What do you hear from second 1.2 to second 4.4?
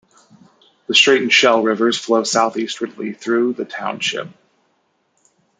and Shell Rivers flow southeastwardly through the township.